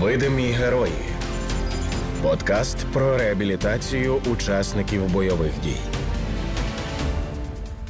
[0.00, 0.92] Видимі герої.
[2.22, 5.76] Подкаст про реабілітацію учасників бойових дій.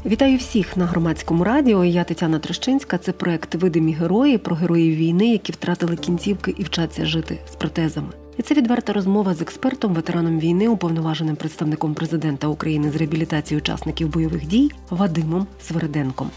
[0.07, 1.85] Вітаю всіх на громадському радіо.
[1.85, 2.99] Я Тетяна Трещинська.
[2.99, 8.09] Це проект Видимі герої про героїв війни, які втратили кінцівки і вчаться жити з протезами.
[8.39, 14.09] І це відверта розмова з експертом, ветераном війни, уповноваженим представником президента України з реабілітації учасників
[14.09, 16.31] бойових дій Вадимом Свереденком.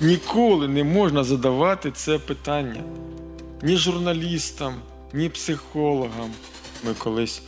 [0.00, 2.80] Ніколи не можна задавати це питання
[3.62, 4.74] ні журналістам,
[5.16, 6.30] ні психологам.
[6.84, 7.42] Ми колись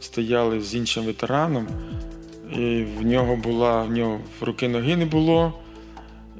[0.00, 1.68] стояли з іншим ветераном,
[2.52, 5.58] і в нього була в нього в руки ноги не було,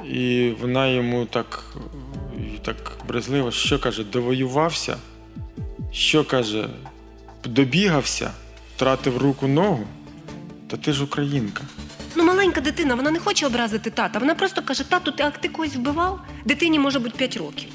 [0.04, 1.64] і вона йому так
[2.62, 4.96] так брезливо, що каже, довоювався,
[5.92, 6.68] що каже,
[7.44, 8.30] добігався,
[8.76, 9.86] втратив руку ногу,
[10.68, 11.62] та ти ж українка.
[12.16, 14.18] Ну, маленька дитина, вона не хоче образити тата.
[14.18, 16.20] Вона просто каже: тату, ти, а ти когось вбивав?
[16.44, 17.68] Дитині може бути 5 років.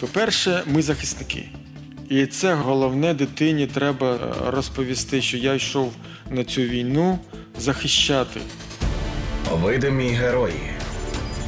[0.00, 1.48] По-перше, ми захисники.
[2.08, 4.18] І це головне дитині треба е,
[4.50, 5.92] розповісти, що я йшов
[6.30, 7.18] на цю війну
[7.58, 8.40] захищати.
[9.52, 10.70] Видимі герої.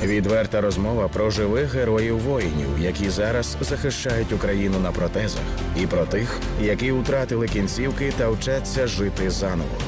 [0.03, 5.43] Відверта розмова про живих героїв воїнів, які зараз захищають Україну на протезах,
[5.83, 9.79] і про тих, які втратили кінцівки та вчаться жити заново.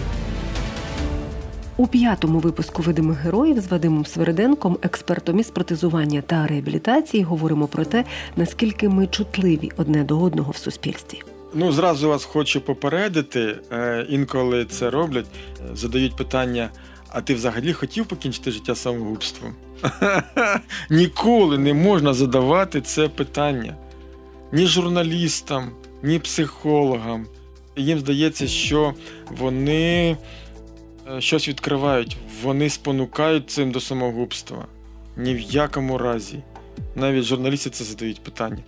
[1.80, 7.84] У п'ятому випуску видимих героїв з Вадимом Свериденком, експертом із протезування та реабілітації, говоримо про
[7.84, 8.04] те,
[8.36, 11.22] наскільки ми чутливі одне до одного в суспільстві.
[11.54, 13.58] Ну, зразу вас хочу попередити.
[13.72, 15.26] Е, інколи це роблять,
[15.72, 16.70] задають питання:
[17.08, 19.54] а ти взагалі хотів покінчити життя самогубством?
[20.90, 23.76] Ніколи не можна задавати це питання
[24.52, 25.70] ні журналістам,
[26.02, 27.26] ні психологам.
[27.76, 28.94] Їм здається, що
[29.38, 30.16] вони
[30.49, 30.49] Е,
[31.18, 34.66] щось відкривають, вони спонукають цим до самогубства.
[35.16, 36.42] Ні в якому разі.
[36.94, 38.62] Навіть журналісти це задають питання.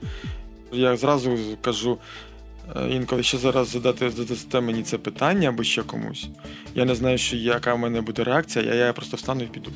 [0.73, 1.97] Я зразу кажу, е,
[2.91, 6.29] інколи ще зараз задати задасте мені це питання або ще комусь.
[6.75, 9.71] Я не знаю, що яка в мене буде реакція, а я просто встану і піду.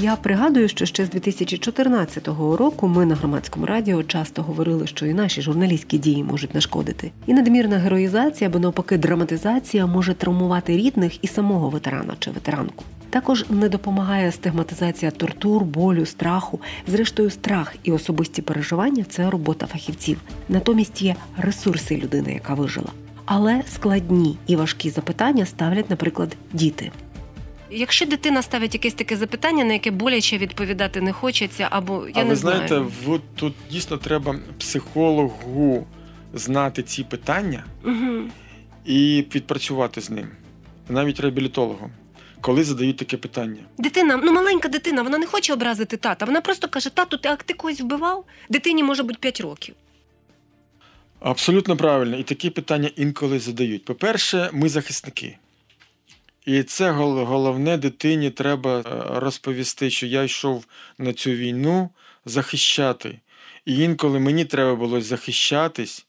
[0.00, 5.14] Я пригадую, що ще з 2014 року ми на громадському радіо часто говорили, що і
[5.14, 7.12] наші журналістські дії можуть нашкодити.
[7.26, 12.84] І надмірна героїзація або навпаки драматизація може травмувати рідних і самого ветерана чи ветеранку.
[13.14, 16.60] Також не допомагає стигматизація тортур, болю, страху.
[16.86, 20.20] Зрештою, страх і особисті переживання це робота фахівців.
[20.48, 22.88] Натомість є ресурси людини, яка вижила.
[23.24, 26.92] Але складні і важкі запитання ставлять, наприклад, діти.
[27.70, 32.24] Якщо дитина ставить якесь таке запитання, на яке боляче відповідати не хочеться, або я а
[32.24, 32.56] не ви знаю.
[32.56, 35.86] знаєте, в, тут дійсно треба психологу
[36.32, 38.22] знати ці питання угу.
[38.84, 40.28] і відпрацювати з ним,
[40.88, 41.90] навіть реабілітологом.
[42.44, 46.24] Коли задають таке питання, дитина, ну маленька дитина, вона не хоче образити тата.
[46.24, 48.24] Вона просто каже: тату, ти а ти когось вбивав?
[48.48, 49.74] Дитині може бути 5 років.
[51.20, 52.16] Абсолютно правильно.
[52.16, 53.84] І такі питання інколи задають.
[53.84, 55.38] По-перше, ми захисники.
[56.46, 58.84] І це головне дитині треба е,
[59.20, 60.64] розповісти, що я йшов
[60.98, 61.90] на цю війну
[62.24, 63.20] захищати.
[63.64, 66.06] І інколи мені треба було захищатись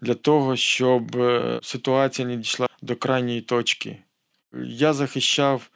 [0.00, 3.98] для того, щоб е, ситуація не дійшла до крайньої точки.
[4.64, 5.70] Я захищав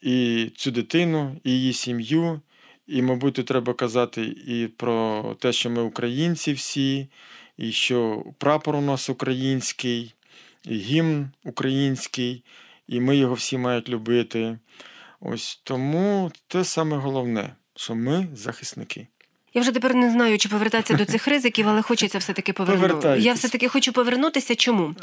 [0.00, 2.40] і цю дитину, і її сім'ю.
[2.86, 7.08] І, мабуть, тут треба казати і про те, що ми українці всі,
[7.56, 10.14] і що прапор у нас український,
[10.64, 12.44] і гімн український
[12.88, 14.58] і ми його всі мають любити.
[15.20, 19.06] Ось тому це саме головне, що ми захисники.
[19.54, 23.16] Я вже тепер не знаю, чи повертатися до цих ризиків, але хочеться все-таки повернути.
[23.18, 24.54] Я все-таки хочу повернутися.
[24.54, 24.94] Чому?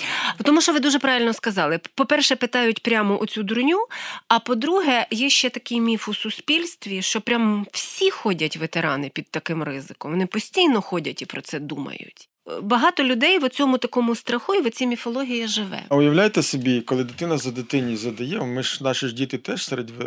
[0.43, 1.79] Тому що ви дуже правильно сказали.
[1.95, 3.87] По-перше, питають прямо оцю дурню.
[4.27, 9.63] А по-друге, є ще такий міф у суспільстві, що прям всі ходять ветерани під таким
[9.63, 10.11] ризиком.
[10.11, 12.30] Вони постійно ходять і про це думають
[12.61, 15.83] багато людей в цьому такому страху і в цій міфології живе.
[15.89, 19.89] А уявляєте собі, коли дитина за дитині задає, ми ж наші ж діти теж серед
[19.89, 20.05] е,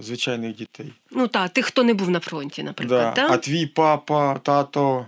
[0.00, 0.92] звичайних дітей.
[1.10, 3.14] Ну так, тих, хто не був на фронті, наприклад.
[3.14, 3.22] Да.
[3.22, 3.30] Так?
[3.30, 5.06] А твій папа, тато.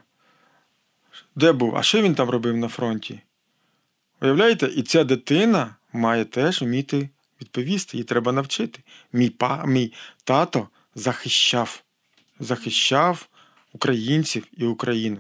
[1.37, 1.77] Де був?
[1.77, 3.21] А що він там робив на фронті?
[4.23, 4.67] Уявляєте?
[4.67, 7.09] І ця дитина має теж вміти
[7.41, 8.81] відповісти, її треба навчити.
[9.13, 9.93] Мій па, мій
[10.25, 11.83] тато захищав,
[12.41, 13.29] захищав
[13.73, 15.19] українців і Україну.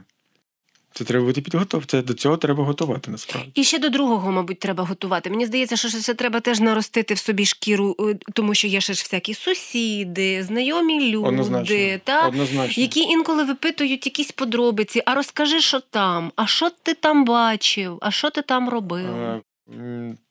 [0.92, 2.02] Це треба бути підготовці.
[2.02, 3.50] До цього треба готувати насправді.
[3.54, 5.30] І ще до другого, мабуть, треба готувати.
[5.30, 8.94] Мені здається, що ще треба теж наростити в собі шкіру, е, тому що є ще
[8.94, 11.76] ж всякі сусіди, знайомі люди, Однозначно.
[12.04, 12.82] та Однозначно.
[12.82, 15.02] які інколи випитують якісь подробиці.
[15.06, 19.06] А розкажи, що там, а що ти там бачив, а що ти там робив?
[19.16, 19.40] Е,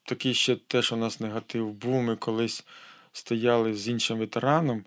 [0.05, 2.01] такий ще теж у нас негатив був.
[2.01, 2.63] Ми колись
[3.13, 4.83] стояли з іншим ветераном,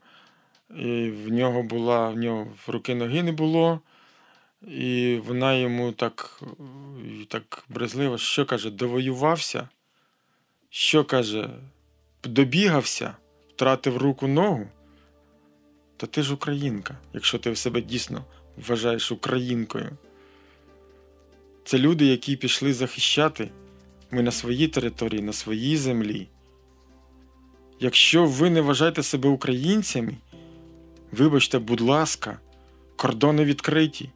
[0.76, 3.80] і в нього була в нього руки ноги не було.
[4.66, 6.42] І вона йому так,
[7.28, 9.68] так брезливо, що каже, довоювався,
[10.70, 11.50] що каже,
[12.24, 13.16] добігався,
[13.48, 14.68] втратив руку ногу.
[15.96, 18.24] Та ти ж українка, якщо ти себе дійсно
[18.56, 19.90] вважаєш українкою.
[21.64, 23.50] Це люди, які пішли захищати
[24.10, 26.28] ми на своїй території, на своїй землі.
[27.80, 30.14] Якщо ви не вважаєте себе українцями,
[31.12, 32.38] вибачте, будь ласка,
[32.96, 34.10] кордони відкриті,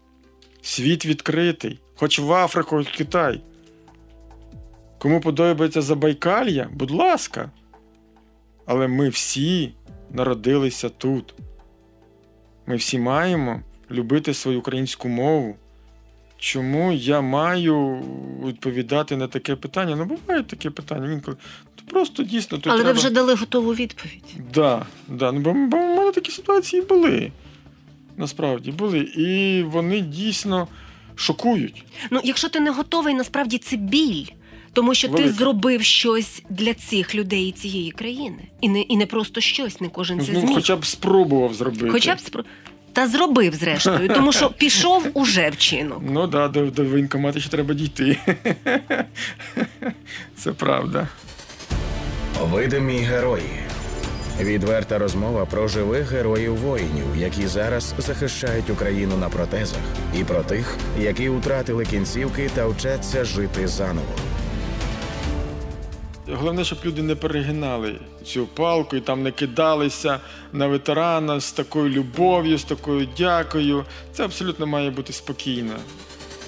[0.65, 3.41] світ відкритий, хоч в Африку, хоч в Китай.
[4.99, 7.51] Кому подобається Забайкалья, будь ласка.
[8.67, 9.75] Але ми всі
[10.11, 11.35] народилися тут.
[12.67, 15.57] Ми всі маємо любити свою українську мову.
[16.39, 18.03] Чому я маю
[18.47, 19.97] відповідати на таке питання?
[19.97, 21.37] Ну, бувають такі питання інколи.
[21.75, 22.93] То просто дійсно тут Але треба...
[22.93, 24.35] ви вже дали готову відповідь.
[24.55, 25.33] Да, да.
[25.33, 27.33] Ну, бо, бо в мене такі ситуації були.
[28.17, 28.99] Насправді були.
[28.99, 30.69] І вони дійсно
[31.15, 31.85] шокують.
[32.11, 34.25] Ну, якщо ти не готовий, насправді це біль.
[34.73, 38.49] Тому що ти зробив щось для цих людей і цієї країни.
[38.61, 40.55] І не, і не просто щось, не кожен це ну, зміг.
[40.55, 41.91] хоча б спробував зробити.
[41.91, 42.45] Хоча б спро...
[42.93, 46.03] Та зробив, зрештою, тому що пішов уже вчинок.
[46.11, 48.19] Ну да, до, до воєнкомату ще треба дійти.
[50.37, 51.09] Це правда.
[52.43, 53.64] Видимі герої.
[54.41, 59.79] Відверта розмова про живих героїв воїнів, які зараз захищають Україну на протезах,
[60.21, 64.15] і про тих, які втратили кінцівки та вчаться жити заново.
[66.29, 67.95] Головне, щоб люди не перегинали
[68.25, 70.21] цю палку і там не кидалися
[70.53, 73.85] на ветерана з такою любов'ю, з такою дякою.
[74.13, 75.75] Це абсолютно має бути спокійно.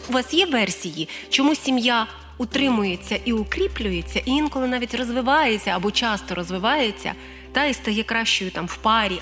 [0.08, 2.06] У вас є версії, чому сім'я
[2.38, 7.12] утримується і укріплюється, і інколи навіть розвивається або часто розвивається,
[7.52, 9.20] та і стає кращою там в парі.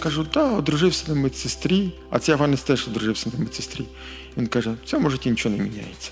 [0.00, 3.84] Кажу, так, одружився на медсестрі, а цей афганець теж одружився на медсестрі.
[4.36, 6.10] Він каже, в цьому житті нічого не міняється.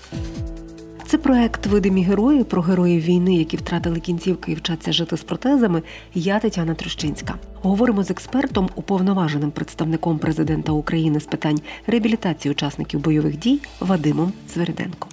[1.07, 5.83] Це проект Видимі герої про героїв війни, які втратили кінцівки і вчаться жити з протезами.
[6.13, 7.35] Я Тетяна Трощинська.
[7.53, 15.09] Говоримо з експертом, уповноваженим представником президента України з питань реабілітації учасників бойових дій Вадимом Звериденко.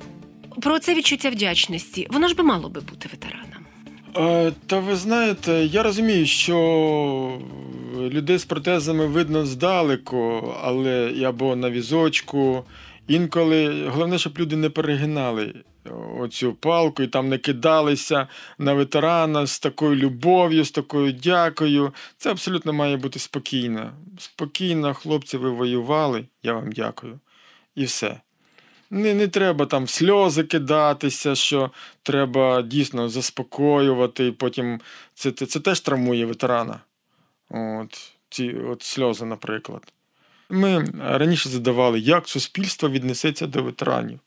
[0.61, 2.09] Про це відчуття вдячності.
[2.11, 3.54] Воно ж би мало би бути ветераном.
[4.17, 7.39] Е, Та ви знаєте, я розумію, що
[7.97, 12.65] людей з протезами видно здалеку, але або на візочку.
[13.09, 15.55] Інколи головне, щоб люди не перегинали
[16.21, 18.29] оцю палку і там не кидалися
[18.59, 21.95] на ветерана з такою любов'ю, з такою дякою.
[22.17, 23.93] Це абсолютно має бути спокійно.
[24.19, 27.21] Спокійно, хлопці, ви воювали, я вам дякую.
[27.75, 28.21] І все.
[28.95, 31.71] Не, не треба там в сльози кидатися, що
[32.03, 34.81] треба дійсно заспокоювати, і потім
[35.15, 36.81] це, це, це теж травмує ветерана.
[37.51, 39.93] От, ці от сльози, наприклад.
[40.51, 44.21] Ми раніше задавали, як суспільство віднесеться до ветеранів.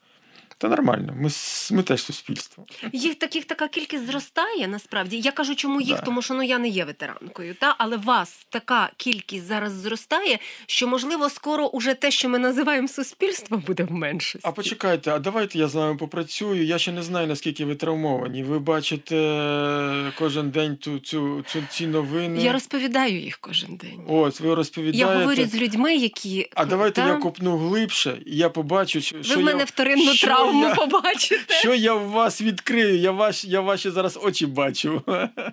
[0.59, 1.30] Та нормально, ми,
[1.71, 2.65] ми теж суспільство.
[2.94, 5.19] Їх таких така кількість зростає насправді.
[5.19, 6.01] Я кажу, чому їх, Да.
[6.01, 7.56] тому що ну я не є ветеранкою.
[7.56, 12.88] Та але вас така кількість зараз зростає, що можливо скоро уже те, що ми називаємо
[12.88, 14.48] суспільством, буде в меншості.
[14.48, 16.65] А почекайте, а давайте я з вами попрацюю.
[16.65, 18.44] Я ще не знаю, наскільки ви травмовані.
[18.44, 22.42] Ви бачите е, кожен день ту, цю, цю, ці новини.
[22.42, 24.01] Я розповідаю їх кожен день.
[24.07, 25.13] Ось, ви розповідаєте.
[25.13, 29.17] Я говорю з людьми, які А давайте та, я копну глибше, і я побачу, що,
[29.17, 31.54] ви в мене я, вторинну що травму я- побачите.
[31.54, 32.98] Що я в вас відкрию?
[32.98, 35.01] Я, ваш, я ваші зараз очі бачу.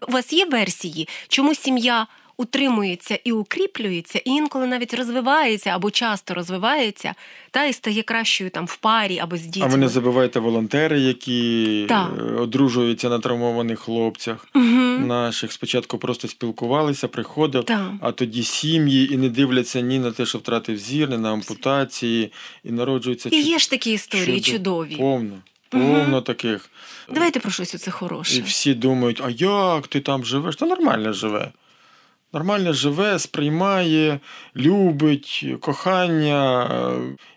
[0.09, 6.35] У вас є версії, чому сім'я утримується і укріплюється, і інколи навіть розвивається або часто
[6.35, 7.15] розвивається,
[7.51, 9.67] та і стає кращою там в парі або з дітьми.
[9.67, 12.11] А ви не забувайте волонтери, які Так.
[12.19, 14.65] е, одружуються на травмованих хлопцях Угу.
[15.07, 15.53] наших.
[15.53, 17.91] Спочатку просто спілкувалися, приходив, Так.
[18.01, 22.33] а тоді сім'ї і не дивляться ні на те, що втратив зір, ні на ампутації,
[22.65, 24.97] і народжуються І є ж такі історії чудо- чудові.
[24.97, 25.39] Повно,
[25.69, 26.71] повно таких.
[27.15, 28.43] Давайте про щось оце І хороше.
[28.43, 30.57] всі думають, а як ти там живеш?
[30.57, 31.51] Та нормально живе.
[32.35, 34.21] Нормально живе, сприймає,
[34.57, 36.69] любить, кохання,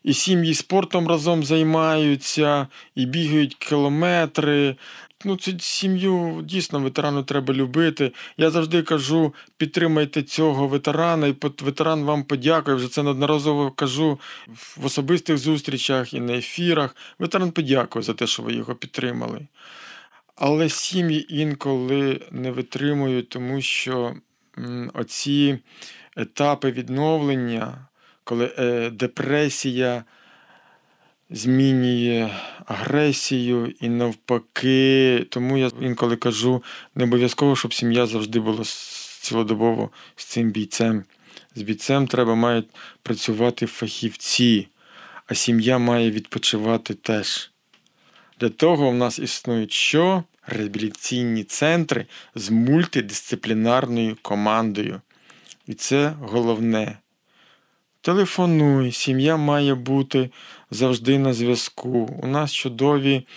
[0.03, 4.75] і сім'ї спортом разом займаються, і бігають кілометри.
[5.25, 8.11] Ну, цю сім'ю дійсно ветерану треба любити.
[8.37, 12.77] Я завжди кажу: підтримайте цього ветерана, і ветеран вам подякує.
[12.77, 14.19] Вже це неодноразово кажу
[14.77, 16.95] в особистих зустрічах і на ефірах.
[17.19, 19.47] Ветеран подякує за те, що ви його підтримали.
[20.35, 24.15] Але сім'ї інколи не витримують, тому що
[24.93, 25.59] оці
[26.15, 27.87] етапи відновлення,
[28.23, 30.03] коли е, депресія
[31.29, 32.29] змінює
[32.65, 35.27] агресію і навпаки.
[35.29, 36.63] Тому я інколи кажу,
[36.95, 38.63] не обов'язково, щоб сім'я завжди була
[39.21, 41.03] цілодобово з цим бійцем.
[41.55, 42.69] З бійцем треба мають
[43.03, 44.67] працювати фахівці.
[45.27, 47.51] а сім'я має відпочивати теж.
[48.39, 50.23] Для того в нас існують що?
[50.47, 55.01] Реабілітаційні центри з мультидисциплінарною командою.
[55.67, 56.97] І це головне.
[58.01, 60.29] Телефонуй, сім'я має бути
[60.71, 62.19] завжди на зв'язку.
[62.23, 63.27] У нас чудові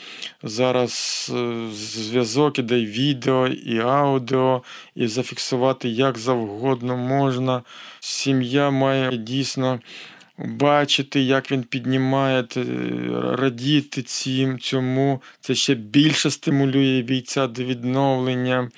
[0.42, 4.62] зараз е, зв'язок іде і відео, і аудіо,
[4.94, 7.62] і зафіксувати як завгодно можна.
[8.00, 9.80] Сім'я має дійсно
[10.44, 12.64] бачити, як він піднімає, е,
[13.12, 15.22] радіти цим, цьому.
[15.40, 18.70] Це ще більше стимулює бійця до відновлення.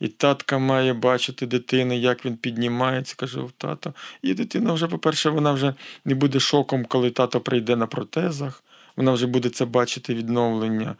[0.00, 3.94] І татка має бачити дитини, як він піднімається, каже тато.
[4.22, 5.74] І дитина вже, по-перше, вона вже
[6.04, 8.64] не буде шоком, коли тато прийде на протезах.
[8.96, 10.94] Вона вже буде це бачити відновлення.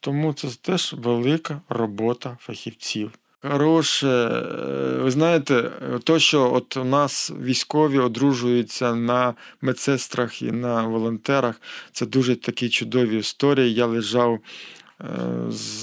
[0.00, 3.12] Тому це теж велика робота фахівців.
[3.42, 5.70] Хороше, е, ви знаєте,
[6.04, 11.60] то, що от у нас військові одружуються на медсестрах і на волонтерах,
[11.92, 13.74] це дуже такі чудові історії.
[13.74, 14.38] Я лежав
[15.00, 15.04] е,
[15.48, 15.82] з,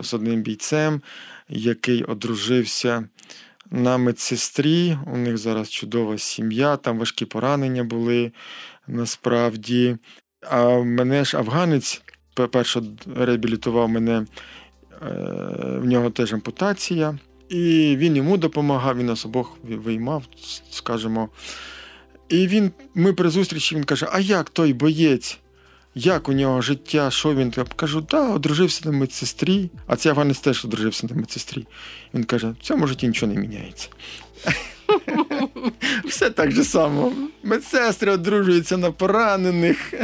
[0.00, 1.02] з одним бійцем,
[1.48, 3.08] який одружився
[3.70, 4.98] на медсестрі.
[5.06, 8.32] У них зараз чудова сім'я, там важкі поранення були
[8.86, 9.96] насправді.
[10.50, 12.02] А мене ж афганець,
[12.50, 12.82] перше
[13.16, 14.26] реабілітував мене
[15.60, 20.22] в нього теж ампутація, і він йому допомагав, він нас обох виймав,
[20.70, 21.28] скажімо.
[22.28, 25.38] І він, ми при зустрічі він каже: А як той боєць?
[25.94, 27.10] Як у нього життя?
[27.10, 27.66] Що він там?
[27.76, 31.66] Кажу, да, одружився на медсестрі, а цей афганець теж одружився на медсестрі.
[32.14, 33.88] Він каже: в цьому житті нічого не міняється.
[36.04, 37.12] Все так же само.
[37.42, 39.94] Медсестри одружуються на поранених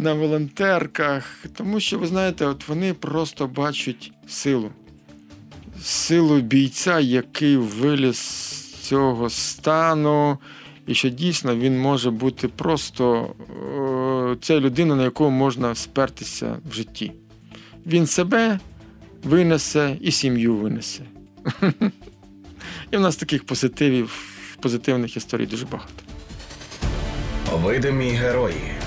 [0.00, 4.70] на волонтерках, тому що, ви знаєте, от вони просто бачать силу.
[5.82, 10.38] Силу бійця, який виліз з цього стану,
[10.86, 13.34] і що дійсно він може бути просто
[14.40, 17.12] це людина, на яку можна спертися в житті.
[17.86, 18.58] Він себе
[19.24, 21.02] винесе і сім'ю винесе.
[22.90, 25.92] І в нас таких позитивів, позитивних історій дуже багато.
[27.52, 28.79] Видимі герої.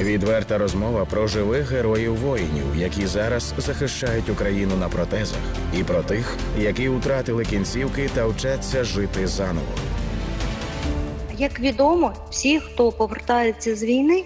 [0.00, 5.38] Відверта розмова про живих героїв воїнів, які зараз захищають Україну на протезах,
[5.78, 9.66] і про тих, які втратили кінцівки та вчаться жити заново.
[11.38, 14.24] Як відомо, всі, хто повертається з війни,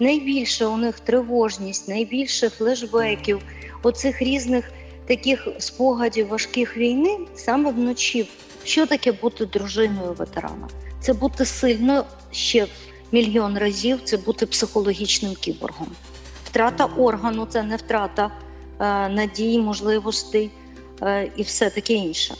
[0.00, 3.40] найбільше у них тривожність, найбільше флешбеків,
[3.82, 4.72] оцих різних
[5.06, 8.28] таких спогадів важких війни саме вночі.
[8.64, 10.68] Що таке бути дружиною ветерана?
[11.00, 12.02] Це бути сильною
[12.32, 12.66] ще
[13.14, 15.88] мільйон разів це бути психологічним кіборгом.
[16.44, 18.30] Втрата органу це не втрата
[18.80, 20.50] е, надій, можливостей
[21.02, 22.34] е, і все таке інше.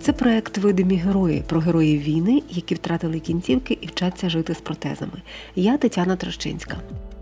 [0.00, 5.22] Це проект Видимі герої про героїв війни, які втратили кінцівки і вчаться жити з протезами.
[5.56, 6.76] Я Тетяна Трощинська.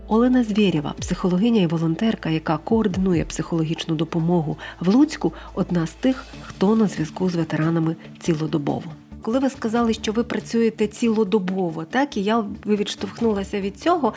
[0.07, 6.75] Олена Звєрєва, психологиня і волонтерка, яка координує психологічну допомогу в Луцьку, одна з тих, хто
[6.75, 12.45] на зв'язку з ветеранами цілодобово коли ви сказали, що ви працюєте цілодобово, так і я
[12.65, 14.13] відштовхнулася від цього.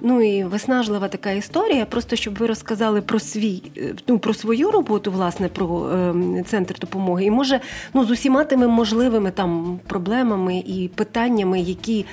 [0.00, 4.70] Ну і виснажлива така історія, просто щоб ви розказали про свій, е, ну про свою
[4.70, 7.60] роботу, власне, про е, центр допомоги, і може
[7.94, 12.06] ну з усіма тими можливими там проблемами і питаннями, які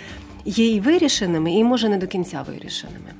[0.45, 3.13] є і вирішеними, і може не до кінця вирішеними.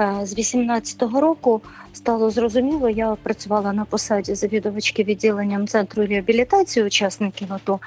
[0.00, 1.62] Е, з 18-го року
[2.06, 7.80] стало зрозуміло, я працювала на посаді завідувачки відділенням центру реабілітації учасників АТО,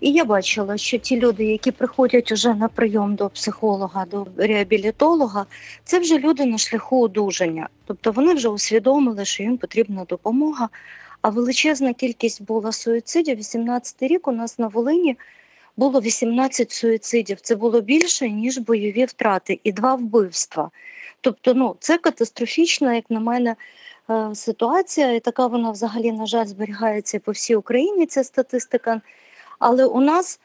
[0.00, 5.46] і я бачила, що ті люди, які приходять уже на прийом до психолога, до реабілітолога,
[5.84, 7.68] це вже люди на шляху одужання.
[7.84, 10.68] Тобто вони вже усвідомили, що їм потрібна допомога.
[11.22, 13.38] А величезна кількість була суїцидів.
[13.38, 15.16] 18 рік у нас на Волині
[15.76, 17.40] було 18 суїцидів.
[17.40, 20.70] Це було більше ніж бойові втрати і два вбивства.
[21.20, 23.56] Тобто, ну це катастрофічна, як на мене,
[24.10, 28.06] е, ситуація, і така вона взагалі, на жаль, зберігається по всій Україні.
[28.06, 29.00] Ця статистика.
[29.58, 30.40] Але у нас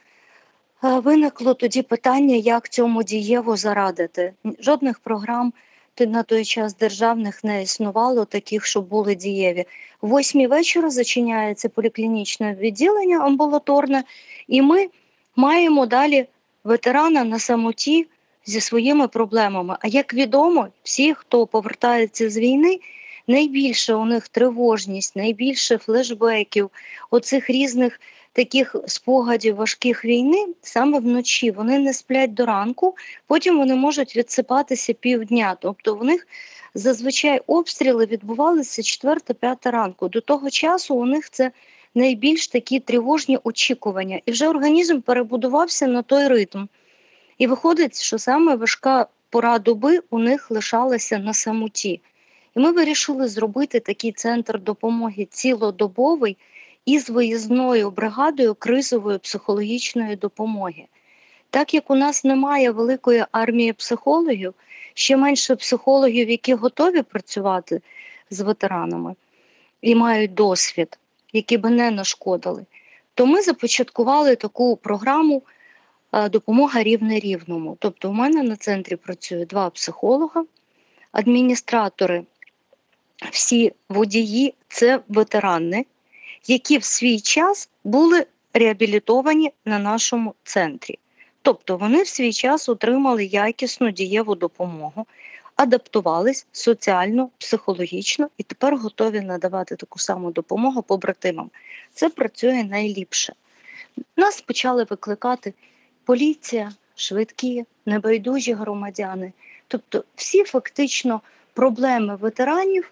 [0.83, 4.33] е, виникло тоді питання, як цьому дієво зарадити.
[4.59, 5.53] Жодних програм
[5.99, 9.65] на той час державних не існувало, таких, щоб були дієві.
[10.01, 14.03] В восьмій вечора зачиняється поліклінічне відділення амбулаторне,
[14.47, 14.87] і ми
[15.35, 16.25] маємо далі
[16.63, 18.07] ветерана на самоті
[18.45, 19.77] зі своїми проблемами.
[19.81, 22.79] А як відомо, всі, хто повертається з війни,
[23.27, 26.69] найбільше у них тривожність, найбільше флешбеків,
[27.11, 27.99] оцих різних
[28.33, 31.51] таких спогадів важких війни саме вночі.
[31.51, 32.95] Вони не сплять до ранку,
[33.27, 35.57] потім вони можуть відсипатися півдня.
[35.61, 36.27] Тобто в них
[36.73, 40.07] зазвичай обстріли відбувалися 4-5 ранку.
[40.07, 41.51] До того часу у них це
[41.95, 46.65] найбільш такі тривожні очікування, і вже організм перебудувався на той ритм.
[47.37, 52.01] І виходить, що саме важка пора доби у них лишалася на самоті.
[52.55, 56.37] І ми вирішили зробити такий центр допомоги цілодобовий
[56.85, 60.85] із виїзною бригадою кризової психологічної допомоги.
[61.49, 64.53] Так як у нас немає великої армії психологів,
[64.93, 67.81] ще менше психологів, які готові працювати
[68.29, 69.15] з ветеранами
[69.81, 70.99] і мають досвід,
[71.33, 72.65] які би не нашкодили,
[73.13, 75.43] то ми започаткували таку програму
[76.11, 77.77] е, допомога рівне рівному.
[77.79, 80.45] Тобто, у мене на центрі працює два психолога,
[81.11, 82.23] адміністратори,
[83.31, 85.85] всі водії це ветерани,
[86.47, 90.99] які в свій час були реабілітовані на нашому центрі.
[91.41, 95.05] Тобто вони в свій час отримали якісну дієву допомогу,
[95.61, 101.49] адаптувались соціально, психологічно і тепер готові надавати таку саму допомогу побратимам.
[101.93, 103.33] Це працює найліпше.
[104.17, 105.53] Нас почали викликати
[106.05, 109.33] поліція, швидкі, небайдужі громадяни.
[109.67, 111.21] Тобто, всі фактично
[111.53, 112.91] проблеми ветеранів,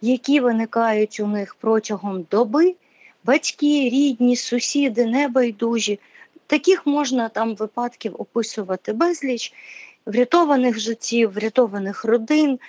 [0.00, 2.74] які виникають у них протягом доби,
[3.24, 6.00] батьки, рідні, сусіди, небайдужі.
[6.46, 9.52] Таких можна там випадків описувати безліч
[10.08, 12.60] врятованих життів, врятованих родин.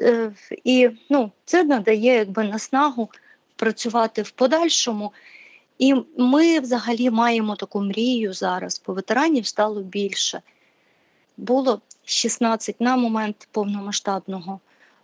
[0.00, 0.32] Е,
[0.64, 3.10] І ну, це надає якби наснагу
[3.56, 5.12] працювати в подальшому.
[5.78, 10.42] І ми взагалі маємо таку мрію зараз, бо ветеранів стало більше.
[11.36, 14.60] Було 16 на момент повномасштабного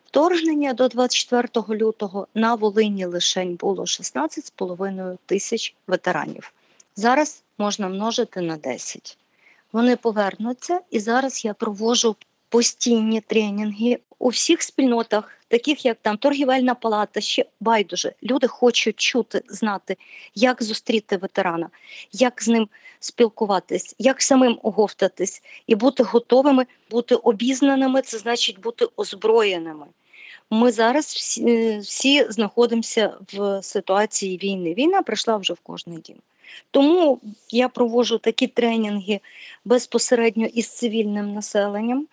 [0.06, 2.26] вторгнення до 24 лютого.
[2.34, 6.52] На Волині лишень було 16,5 тисяч ветеранів.
[6.96, 9.18] Зараз можна множити на 10.
[9.72, 12.16] Вони повернуться, і зараз я проводжу
[12.48, 18.12] постійні тренінги у всіх спільнотах, таких як там торгівельна палата, ще байдуже.
[18.22, 19.96] Люди хочуть чути, знати,
[20.34, 21.70] як зустріти ветерана,
[22.12, 22.68] як з ним
[23.00, 29.86] спілкуватись, як самим оговтатись і бути готовими, бути обізнаними, це значить бути озброєними.
[30.50, 34.74] Ми зараз всі, всі знаходимося в ситуації війни.
[34.74, 36.16] Війна прийшла вже в кожний дім.
[36.70, 39.20] Тому я проводжу такі тренінги
[39.64, 42.06] безпосередньо із цивільним населенням.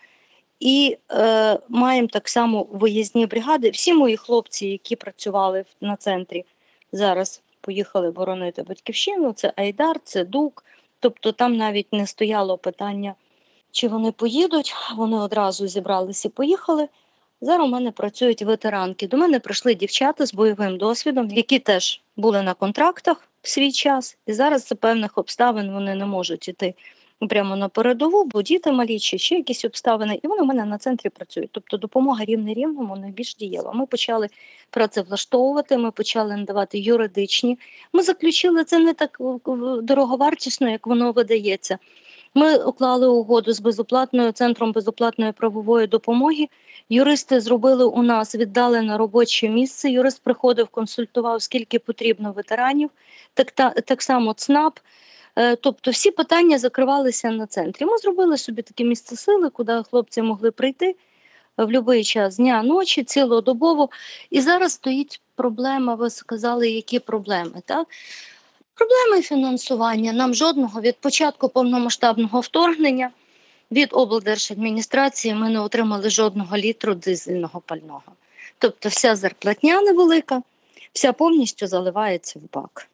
[0.60, 3.70] І е, маємо так само виїзні бригади.
[3.70, 6.46] Всі мої хлопці, які працювали на центрі,
[6.92, 9.34] зараз поїхали боронити батьківщину.
[9.34, 10.64] Це Айдар, це Дук.
[11.00, 13.16] Тобто там навіть не стояло питання,
[13.72, 14.76] чи вони поїдуть.
[14.96, 16.88] Вони одразу зібралися і поїхали.
[17.42, 19.08] Зараз у мене працюють ветеранки.
[19.08, 24.18] До мене прийшли дівчата з бойовим досвідом, які теж були на контрактах в свій час,
[24.28, 26.74] і зараз за певних обставин вони не можуть іти
[27.28, 30.78] прямо на передову, бо діти малі чи ще якісь обставини, і вони у мене на
[30.78, 31.50] центрі працюють.
[31.52, 33.74] Тобто допомога рівне рівному найбільш дієва.
[33.74, 34.28] Ми почали
[34.70, 37.60] працевлаштовувати, ми почали надавати юридичні.
[37.94, 39.18] Ми заключили це не так
[39.82, 41.78] дороговартісно, як воно видається.
[42.34, 46.48] Ми уклали угоду з безоплатною центром безоплатної правової допомоги.
[46.90, 49.90] Юристи зробили у нас віддалене робоче місце.
[49.90, 52.90] Юрист приходив, консультував, скільки потрібно ветеранів,
[53.34, 54.80] так та так само ЦНАП.
[55.36, 57.86] Е, тобто всі питання закривалися на центрі.
[57.86, 60.96] Ми зробили собі таке місце сили, куди хлопці могли прийти
[61.58, 63.90] в будь-який час дня, ночі, цілодобово.
[64.30, 65.96] І зараз стоїть проблема.
[65.96, 67.62] Ви сказали, які проблеми.
[67.66, 67.88] так?
[68.74, 70.14] Проблеми фінансування.
[70.14, 73.10] Нам жодного від початку повномасштабного вторгнення
[73.72, 78.02] від облдержадміністрації ми не отримали жодного літру дизельного пального.
[78.58, 80.42] Тобто, вся зарплатня невелика,
[80.94, 82.88] вся повністю заливається в бак.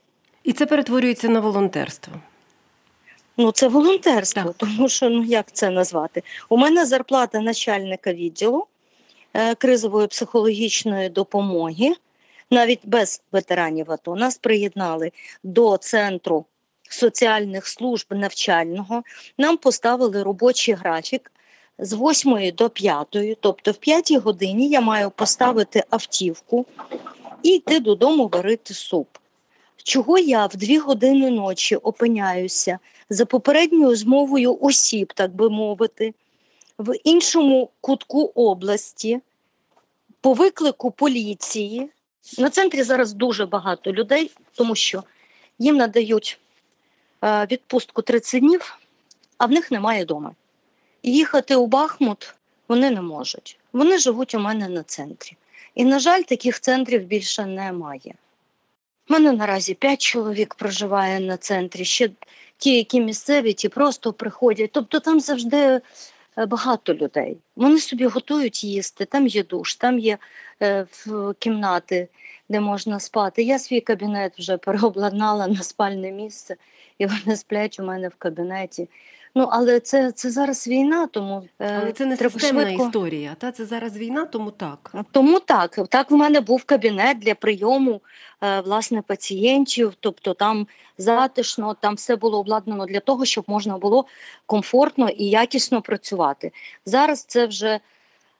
[0.44, 2.14] І це перетворюється на волонтерство.
[3.38, 4.56] Ну, це волонтерство, Так.
[4.58, 6.24] тому що ну як це назвати?
[6.50, 8.66] У мене зарплата начальника відділу
[9.34, 11.96] е, кризової психологічної допомоги,
[12.52, 14.16] навіть без ветеранів АТО.
[14.16, 15.12] Нас приєднали
[15.44, 16.46] до центру
[16.96, 19.04] соціальних служб навчального.
[19.38, 21.32] Нам поставили робочий графік
[21.80, 26.66] з 8 до 5, тобто в 5 годині я маю поставити автівку
[27.44, 29.08] і йти додому варити суп.
[29.84, 32.80] Чого я в 2 години ночі опиняюся
[33.10, 36.14] за попередньою змовою осіб, так би мовити,
[36.78, 39.20] в іншому кутку області,
[40.22, 41.90] по виклику поліції.
[42.38, 45.04] На центрі зараз дуже багато людей, тому що
[45.60, 46.40] їм надають
[47.52, 48.80] відпустку 30 днів,
[49.38, 50.36] а в них немає дому.
[51.04, 52.36] Їхати у Бахмут
[52.68, 53.60] вони не можуть.
[53.74, 55.36] Вони живуть у мене на центрі.
[55.76, 58.14] І, на жаль, таких центрів більше немає.
[59.10, 61.86] У мене наразі 5 чоловік проживає на центрі.
[61.86, 62.10] Ще
[62.58, 64.70] ті, які місцеві, ті просто приходять.
[64.74, 65.82] Тобто там завжди е,
[66.38, 67.38] багато людей.
[67.56, 70.18] Вони собі готують їсти, там є душ, там є
[70.62, 70.86] е,
[71.40, 72.08] кімнати,
[72.50, 73.44] де можна спати.
[73.44, 76.56] Я свій кабінет вже переобладнала на спальне місце,
[76.98, 78.90] і вони сплять у мене в кабінеті.
[79.38, 82.86] Ну але це, це зараз війна, тому е, Але це не системна швидко.
[82.86, 83.36] історія.
[83.38, 84.94] Та це зараз війна, тому так.
[85.12, 88.02] Тому так, так в мене був кабінет для прийому
[88.42, 90.68] е, власне пацієнтів, тобто там
[90.98, 94.06] затишно, там все було обладнано для того, щоб можна було
[94.46, 96.52] комфортно і якісно працювати.
[96.86, 97.80] Зараз це вже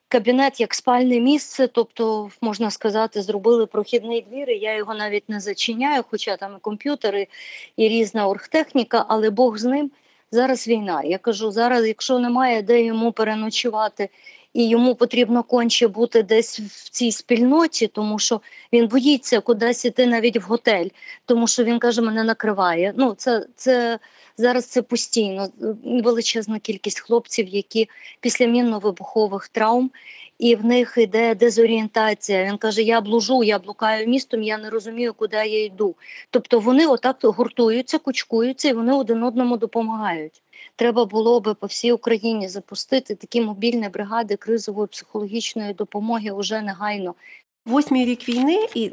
[0.08, 5.40] кабінет як спальне місце, тобто, можна сказати, зробили прохідний двір, і я його навіть не
[5.40, 7.28] зачиняю, хоча там і комп'ютери,
[7.78, 9.92] і різна оргтехніка, але Бог з ним.
[10.36, 11.02] Зараз війна.
[11.04, 14.10] Я кажу, зараз, якщо немає де йому переночувати
[14.54, 18.42] і йому потрібно конче бути десь в цій спільноті, тому що
[18.74, 20.88] він боїться кудись іти навіть в готель,
[21.26, 22.94] тому що він каже, мене накриває.
[22.98, 24.00] Ну, це, це
[24.38, 25.48] зараз це постійно
[25.84, 29.92] величезна кількість хлопців, які після мінно-вибухових травм.
[30.40, 32.46] І в них йде дезорієнтація.
[32.46, 35.96] Він каже: Я блужу, я блукаю містом, я не розумію, куди я йду.
[36.30, 40.42] Тобто вони отак гуртуються, кучкуються і вони один одному допомагають.
[40.76, 47.16] Треба було би по всій Україні запустити такі мобільні бригади кризової психологічної допомоги уже негайно.
[47.66, 48.92] Восьмий рік війни, і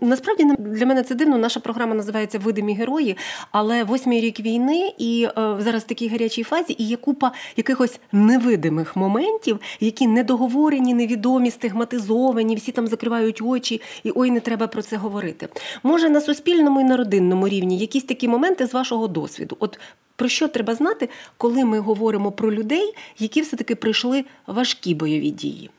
[0.00, 1.38] насправді для мене це дивно.
[1.38, 3.16] Наша програма називається Видимі герої.
[3.50, 8.00] Але восьмий рік війни і е, зараз в такій гарячій фазі, і є купа якихось
[8.12, 14.82] невидимих моментів, які недоговорені, невідомі, стигматизовані, всі там закривають очі, і ой, не треба про
[14.82, 15.48] це говорити.
[15.82, 19.56] Може, на суспільному і на родинному рівні якісь такі моменти з вашого досвіду.
[19.60, 19.78] От
[20.16, 25.30] про що треба знати, коли ми говоримо про людей, які все таки пройшли важкі бойові
[25.30, 25.70] дії?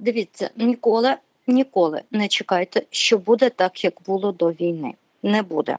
[0.00, 1.14] Дивіться, ніколи,
[1.46, 4.94] ніколи не чекайте, що буде так, як було до війни.
[5.22, 5.76] Не буде.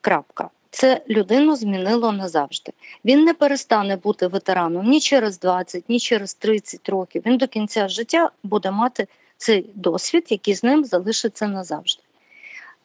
[0.00, 0.50] Крапка.
[0.70, 2.72] Це людину змінило назавжди.
[3.04, 7.22] Він не перестане бути ветераном ні через 20, ні через 30 років.
[7.26, 12.02] Він до кінця життя буде мати цей досвід, який з ним залишиться назавжди.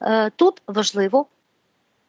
[0.02, 1.26] Е, Тут важливо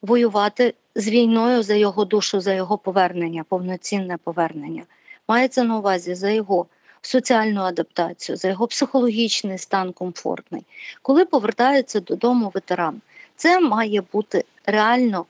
[0.02, 4.82] воювати з війною за його душу, за його повернення, повноцінне повернення.
[5.28, 6.66] Мається на увазі за його
[7.02, 10.62] соціальну адаптацію, за його психологічний стан комфортний.
[11.02, 13.00] Коли повертається додому ветеран,
[13.36, 15.26] це має бути реально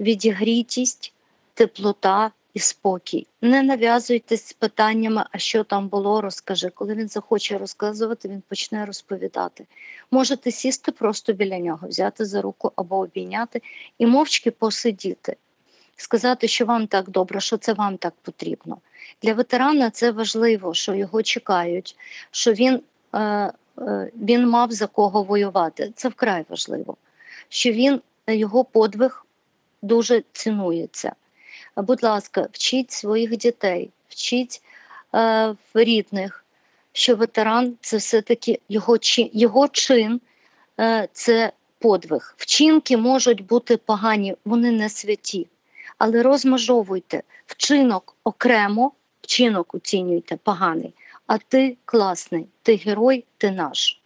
[0.00, 1.12] відігрітість,
[1.54, 3.26] теплота і спокій.
[3.42, 6.70] Не нав'язуйтесь з питаннями, а що там було, розкажи.
[6.70, 9.66] Коли він захоче розказувати, він почне розповідати.
[10.10, 13.62] Можете сісти просто біля нього, взяти за руку або обійняти
[13.98, 15.36] і мовчки посидіти,
[15.98, 18.78] сказати, що вам так добре, що це вам так потрібно.
[19.22, 21.96] Для ветерана це важливо, що його чекають,
[22.30, 22.82] що він,
[23.14, 23.52] е, е,
[24.16, 25.92] він мав за кого воювати.
[25.96, 26.96] Це вкрай важливо,
[27.48, 29.26] що він його подвиг
[29.82, 31.12] дуже цінується.
[31.76, 34.62] Будь ласка, вчіть своїх дітей, вчіть
[35.14, 36.44] е, рідних,
[36.92, 40.20] що ветеран це все-таки його, чи, його чин,
[40.80, 42.34] е, це подвиг.
[42.36, 45.46] Вчинки можуть бути погані, вони не святі.
[45.98, 50.94] Але розмежовуйте вчинок окремо, вчинок оцінюйте поганий,
[51.26, 54.00] а ти класний, ти герой, ти наш.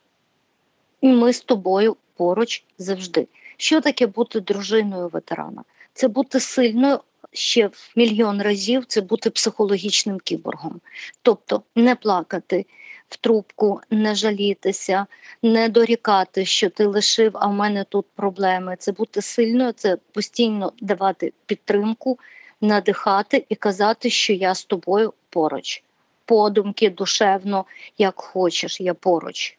[1.01, 3.29] І ми з тобою поруч завжди.
[3.57, 5.65] Що таке бути дружиною ветерана?
[5.95, 7.01] Це бути сильною
[7.33, 10.81] ще в мільйон разів, це бути психологічним кіборгом.
[11.23, 12.67] Тобто не плакати
[13.13, 15.07] в трубку, не жалітися,
[15.43, 18.77] не дорікати, що ти лишив, а в мене тут проблеми.
[18.79, 22.19] Це бути сильною, це постійно давати підтримку,
[22.61, 25.83] надихати і казати, що я з тобою поруч.
[26.25, 27.65] Подумки, душевно,
[27.99, 29.59] як хочеш, я поруч.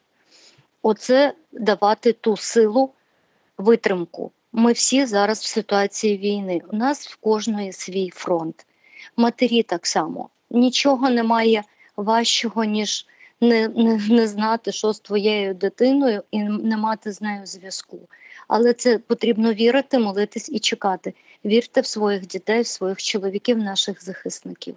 [0.81, 2.89] Оце давати ту силу,
[3.57, 4.31] витримку.
[4.53, 6.61] Ми всі зараз в ситуації війни.
[6.71, 8.65] У нас в кожної свій фронт.
[9.17, 10.29] Матері так само.
[10.49, 11.63] Нічого немає
[11.97, 13.07] важчого, ніж
[13.43, 17.99] не, не, не знати, що з твоєю дитиною, і не мати з нею зв'язку.
[18.47, 21.13] Але це потрібно вірити, молитись і чекати.
[21.45, 24.75] Вірте в своїх дітей, в своїх чоловіків, наших захисників.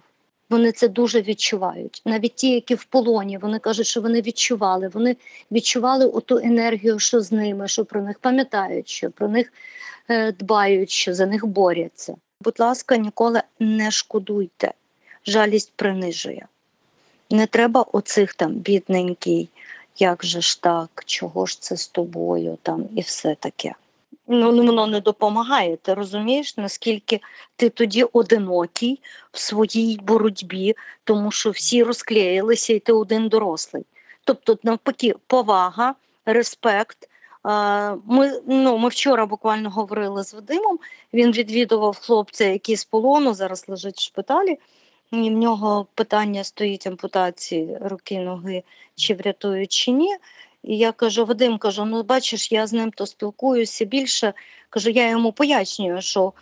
[0.49, 2.01] Вони це дуже відчувають.
[2.05, 4.87] Навіть ті, які в полоні, вони кажуть, що вони відчували.
[4.87, 5.17] Вони
[5.51, 9.53] відчували оту енергію, що з ними, що про них пам'ятають, що про них
[10.09, 12.15] е, дбають, що за них борються.
[12.41, 14.73] Будь ласка, ніколи не шкодуйте.
[15.25, 16.47] Жалість принижує.
[17.29, 19.49] Не треба оцих там бідненький,
[19.97, 23.73] як же ж так, чого ж це з тобою там і все таке.
[24.27, 25.77] Ну, ну, воно не допомагає.
[25.77, 27.21] Ти розумієш, наскільки
[27.55, 28.99] ти тоді одинокий
[29.31, 33.85] в своїй боротьбі, тому що всі розклеїлися, і ти один дорослий.
[34.23, 37.09] Тобто, навпаки, повага, респект.
[38.05, 40.79] Ми, ну, ми вчора буквально говорили з Вадимом.
[41.13, 44.59] Він відвідував хлопця, який з полону зараз лежить в шпиталі.
[45.11, 48.63] І в нього питання стоїть ампутації руки, ноги,
[48.95, 50.17] чи врятують, чи ні.
[50.63, 54.33] І я кажу, Вадим, кажу, ну бачиш, я з ним то спілкуюся більше.
[54.69, 56.33] Кажу, я йому пояснюю, що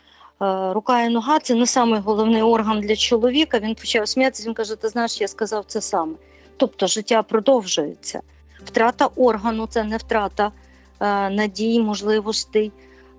[0.73, 3.59] рука і нога це не самий головний орган для чоловіка.
[3.59, 4.47] Він почав сміятися.
[4.47, 6.13] Він каже: Ти знаєш, я сказав це саме.
[6.57, 8.21] Тобто життя продовжується.
[8.63, 10.51] Втрата органу це не втрата
[10.99, 12.71] е, надій, можливостей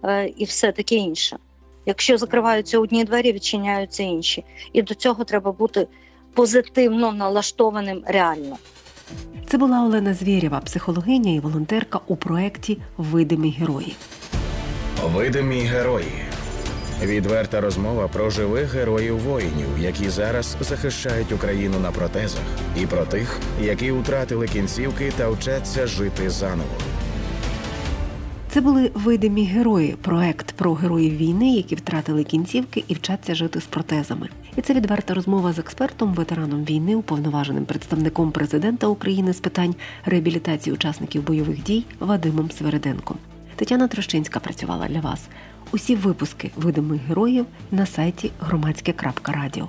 [0.05, 1.39] е, і все таке інше.
[1.87, 4.45] Якщо закриваються одні двері, відчиняються інші.
[4.73, 5.87] І до цього треба бути
[6.35, 8.57] позитивно налаштованим реально.
[9.47, 13.97] Це була Олена Звєрєва, психологиня і волонтерка у проєкті Видимі герої.
[15.05, 16.13] Видимі герої.
[17.03, 22.43] Відверта розмова про живих героїв воїнів, які зараз захищають Україну на протезах,
[22.83, 26.77] і про тих, які втратили кінцівки та вчаться жити заново.
[28.57, 33.65] Це були видимі герої, проект про героїв війни, які втратили кінцівки і вчаться жити з
[33.65, 34.29] протезами.
[34.57, 40.75] І це відверта розмова з експертом, ветераном війни, уповноваженим представником президента України з питань реабілітації
[40.75, 43.17] учасників бойових дій Вадимом Свериденком.
[43.57, 45.29] Тетяна Трощинська працювала для вас.
[45.73, 49.69] Усі випуски видимих героїв на сайті громадське.радіо.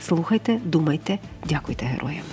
[0.00, 1.18] Слухайте, думайте,
[1.48, 2.24] дякуйте героям.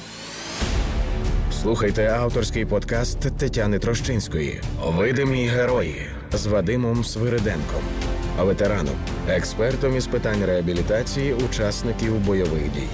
[1.61, 5.95] Слухайте авторський подкаст Тетяни Трощинської Видимі герої
[6.33, 7.81] з Вадимом Свириденком,
[8.39, 8.95] ветераном,
[9.29, 12.87] експертом із питань реабілітації учасників бойових дій.